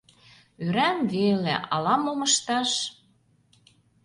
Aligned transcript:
Ӧрам 0.65 0.97
веле, 1.13 1.55
ала-мом 1.73 2.19
ышташ... 2.29 2.71